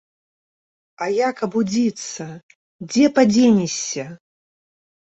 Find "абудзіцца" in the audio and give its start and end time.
1.49-2.27